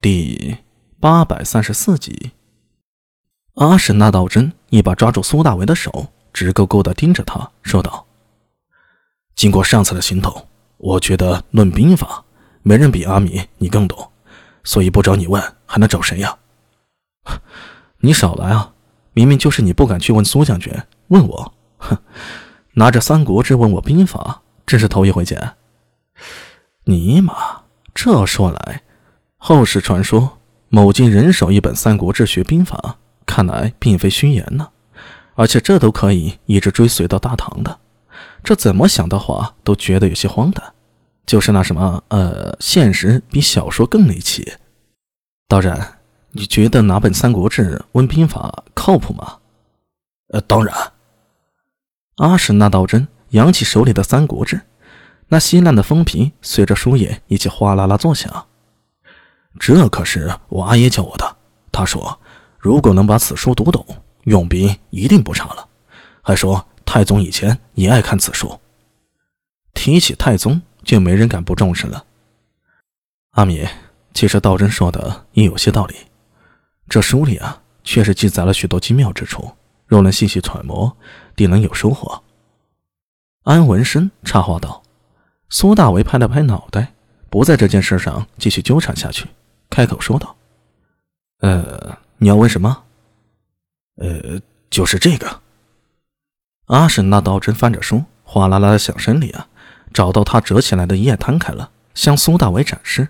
[0.00, 0.58] 第
[1.00, 2.32] 八百三十四集，
[3.54, 8.06] 阿史那道真一把抓住苏大为的手，直勾勾的盯着他，说道
[9.34, 12.22] ：“经过上次的行动，我觉得论兵法，
[12.62, 14.12] 没人比阿米你更懂，
[14.62, 16.36] 所以不找你问，还能找谁呀？
[17.98, 18.74] 你少来啊！
[19.14, 20.72] 明明就是你不敢去问苏将军，
[21.08, 21.96] 问我，哼，
[22.74, 25.54] 拿着《三国志》问我兵法，真是头一回见。
[26.84, 27.62] 尼玛，
[27.94, 28.82] 这说来……”
[29.48, 30.38] 后世传说，
[30.70, 34.70] 某竟人手一本《三国志》学兵法，看来并非虚言呢。
[35.36, 37.78] 而且这都可以一直追随到大唐的，
[38.42, 40.74] 这怎么想的话都觉得有些荒诞。
[41.24, 44.54] 就是那什么，呃，现实比小说更离奇。
[45.46, 45.98] 当然，
[46.32, 49.36] 你觉得拿本《三国志》问兵法靠谱吗？
[50.30, 50.74] 呃，当然。
[52.16, 54.56] 阿史那道真扬起手里的《三国志》，
[55.28, 58.46] 那稀烂的封皮随着书页一起哗啦啦作响。
[59.58, 61.36] 这可是我阿爷教我的。
[61.72, 62.18] 他说，
[62.58, 63.84] 如果能把此书读懂，
[64.24, 65.68] 用兵一定不差了。
[66.22, 68.58] 还说太宗以前也爱看此书。
[69.74, 72.04] 提起太宗，就没人敢不重视了。
[73.32, 73.66] 阿米，
[74.14, 75.94] 其实道真说的也有些道理。
[76.88, 79.52] 这书里啊，确实记载了许多精妙之处，
[79.86, 80.96] 若能细细揣摩，
[81.34, 82.22] 定能有收获。
[83.44, 84.82] 安文生插话道。
[85.48, 86.94] 苏大为拍了拍脑袋，
[87.30, 89.26] 不在这件事上继续纠缠下去。
[89.68, 90.36] 开口说道
[91.40, 92.84] ：“呃，你要问什么？
[93.96, 95.42] 呃，就是这个。”
[96.66, 99.48] 阿史那道真翻着书，哗啦啦的响声里啊，
[99.92, 103.08] 找到他折起来的一页，摊开了，向苏大伟展示：“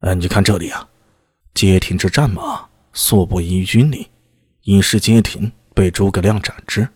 [0.00, 0.88] 呃，你看这里啊，
[1.54, 4.06] 街亭之战马，素不遗于军令，
[4.62, 6.88] 因失街亭，被诸葛亮斩之。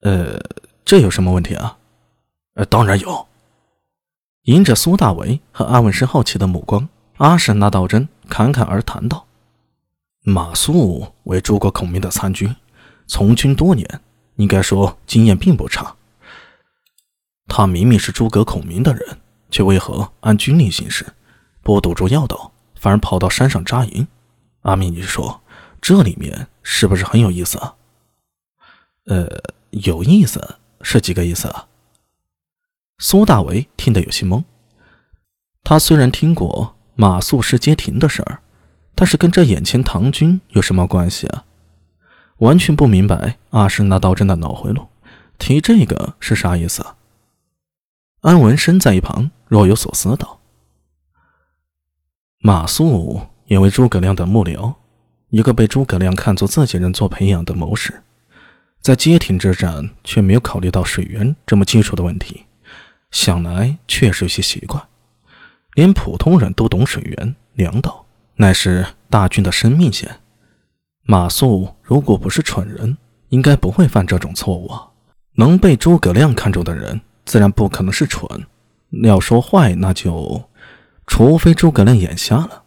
[0.00, 0.40] 呃，
[0.84, 1.78] 这有什么问题啊？
[2.54, 3.28] 呃，当然有。”
[4.44, 6.86] 迎着苏大伟和阿文生好奇的目光。
[7.18, 9.26] 阿什那道真侃侃而谈道
[10.26, 12.56] ：“马谡为诸葛孔明的参军，
[13.06, 14.00] 从军多年，
[14.34, 15.94] 应该说经验并不差。
[17.46, 21.06] 他明明是诸葛孔明的人，却为何按军令行事，
[21.62, 24.08] 不堵住要道，反而跑到山上扎营？
[24.62, 25.40] 阿明，你说
[25.80, 27.76] 这里面是不是很有意思啊
[29.06, 29.28] ？”“呃，
[29.70, 31.68] 有意思是几个意思啊？”
[32.98, 34.42] 苏大为听得有些懵，
[35.62, 36.73] 他虽然听过。
[36.94, 38.38] 马谡失街亭的事儿，
[38.94, 41.44] 但是跟这眼前唐军有什么关系啊？
[42.38, 44.88] 完全不明白阿史那道真的脑回路，
[45.38, 46.84] 提这个是啥意思？
[48.20, 50.40] 安文生在一旁若有所思道
[52.38, 54.74] ：“马谡也为诸葛亮的幕僚，
[55.30, 58.02] 一个被诸葛亮看作自己人做培养的谋士，
[58.80, 62.46] 在街亭之战却没有考虑到水源这么基础的问题，
[63.10, 64.80] 想来确实有些奇怪。”
[65.74, 68.04] 连普通人都懂水源粮道，
[68.36, 70.20] 乃是大军的生命线。
[71.02, 72.96] 马谡如果不是蠢人，
[73.28, 74.70] 应该不会犯这种错误。
[75.36, 78.46] 能被诸葛亮看中的人，自然不可能是蠢。
[79.02, 80.48] 要说坏，那就
[81.06, 82.62] 除非诸葛亮眼瞎了。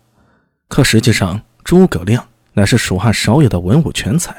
[0.67, 4.35] 可实际上，诸葛亮乃是蜀汉少有的文武全才，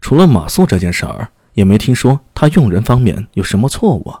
[0.00, 4.14] 除了马谡这件事儿，也没听说他用人方面有什么错误。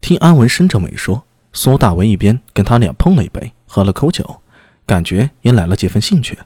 [0.00, 1.22] 听安文生这么一说。
[1.60, 4.42] 苏大为一边跟他俩碰了一杯，喝了口酒，
[4.86, 6.38] 感觉也来了几分兴趣。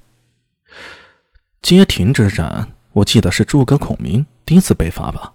[1.60, 5.34] 街亭之战，我记得是诸葛孔明第一次被罚吧？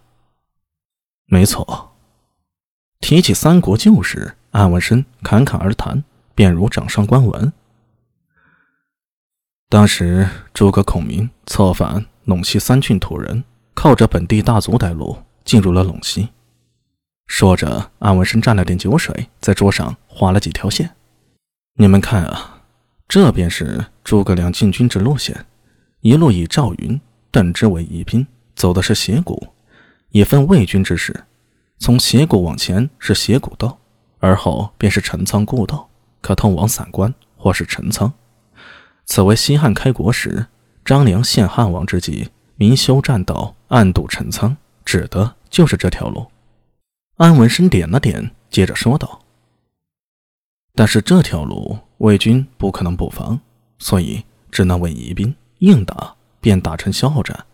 [1.27, 1.95] 没错。
[3.01, 7.53] 提起三国旧事，安文生侃侃而谈，便如掌上观文。
[9.69, 13.43] 当时诸葛孔明策反陇西三郡土人，
[13.75, 16.29] 靠着本地大族带路进入了陇西。
[17.27, 20.95] 说着，安文生蘸了点酒水，在桌上画了几条线。
[21.75, 22.63] 你们看啊，
[23.07, 25.45] 这便是诸葛亮进军之路线，
[26.01, 26.99] 一路以赵云、
[27.29, 29.47] 邓芝为疑兵，走的是斜谷，
[30.09, 31.25] 也分魏军之势。
[31.77, 33.77] 从斜谷往前是斜谷道，
[34.19, 35.87] 而后便是陈仓故道，
[36.21, 38.11] 可通往散关或是陈仓。
[39.05, 40.47] 此为西汉开国时，
[40.83, 46.25] 张良献汉王之际，明修栈道，暗堵陈仓，指的就是这条路。
[47.17, 49.23] 安文生点了点，接着说道
[50.75, 53.39] ：“但是这条路魏军不可能不防，
[53.79, 57.45] 所以只能为疑兵，硬打便打成消耗战。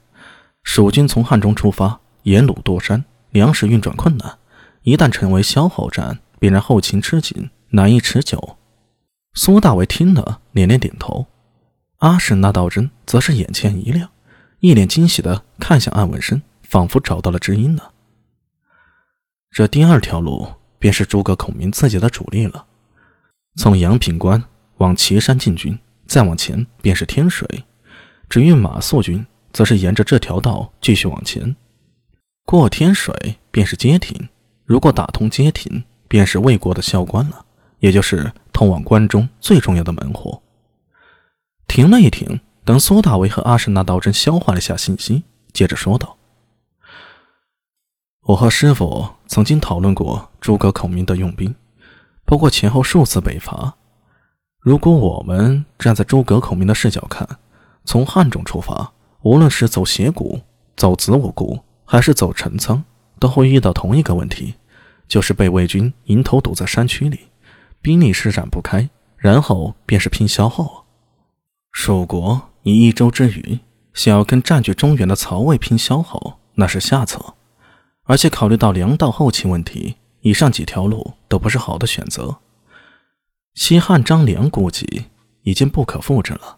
[0.64, 4.38] 蜀军从汉中出发，沿路多山，粮食运转困难，
[4.82, 8.58] 一旦成为消耗战，必然后勤吃紧，难以持久。”
[9.34, 11.28] 苏大伟听了，连连点头。
[12.00, 14.10] 阿史那道真则是眼前一亮，
[14.60, 17.84] 一脸惊喜地看向安文生，仿佛找到了知音呢。
[19.54, 20.48] 这第二条路
[20.80, 22.66] 便是诸葛孔明自己的主力了。
[23.56, 24.44] 从阳平关
[24.78, 25.78] 往岐山进军，
[26.08, 27.48] 再往前便是天水。
[28.28, 31.56] 至于马谡军，则是沿着这条道继续往前，
[32.46, 34.28] 过天水便是街亭。
[34.66, 37.46] 如果打通街亭，便是魏国的萧关了，
[37.78, 40.42] 也就是通往关中最重要的门户。
[41.68, 45.22] 停了一停，等苏大为和阿什纳道真消化了一下信息，
[45.54, 46.13] 接着说道
[48.24, 51.54] ：“我和师傅曾经讨论过诸葛孔明的用兵，
[52.26, 53.76] 包括前后数次北伐。
[54.60, 57.28] 如果我们站在诸葛孔明的视角看，
[57.84, 58.92] 从汉中出发。”
[59.24, 60.42] 无论是走斜谷、
[60.76, 62.84] 走子午谷，还是走陈仓，
[63.20, 64.56] 都会遇到同一个问题，
[65.08, 67.30] 就是被魏军迎头堵在山区里，
[67.82, 70.84] 兵力施展不开，然后便是拼消耗。
[71.72, 73.60] 蜀国以一州之余，
[73.94, 77.36] 想要跟占据中原的曹魏拼消耗，那是下策。
[78.04, 82.38] 而且考虑到粮道后勤问题，以上几条路都不是好的选择。
[83.54, 85.06] 西汉张良估计
[85.44, 86.58] 已经不可复制了。